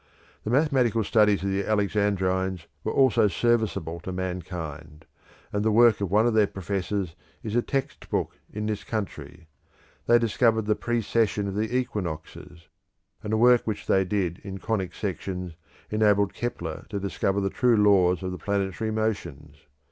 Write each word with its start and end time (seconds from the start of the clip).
The 0.43 0.49
mathematical 0.49 1.03
studies 1.03 1.43
of 1.43 1.49
the 1.51 1.61
Alexandrines 1.61 2.65
were 2.83 2.91
also 2.91 3.27
serviceable 3.27 3.99
to 3.99 4.11
mankind, 4.11 5.05
and 5.53 5.63
the 5.63 5.69
work 5.71 6.01
of 6.01 6.09
one 6.09 6.25
of 6.25 6.33
their 6.33 6.47
professors 6.47 7.13
is 7.43 7.55
a 7.55 7.61
text 7.61 8.09
book 8.09 8.35
in 8.51 8.65
this 8.65 8.83
country; 8.83 9.45
they 10.07 10.17
discovered 10.17 10.63
the 10.65 10.73
Precession 10.75 11.47
of 11.47 11.53
the 11.53 11.77
Equinoxes; 11.77 12.67
and 13.21 13.31
the 13.31 13.37
work 13.37 13.61
which 13.67 13.85
they 13.85 14.03
did 14.03 14.39
in 14.39 14.57
Conic 14.57 14.95
Sections 14.95 15.53
enabled 15.91 16.33
Kepler 16.33 16.87
to 16.89 16.99
discover 16.99 17.39
the 17.39 17.51
true 17.51 17.77
laws 17.77 18.23
of 18.23 18.31
the 18.31 18.39
planetary 18.39 18.89
motions. 18.89 19.55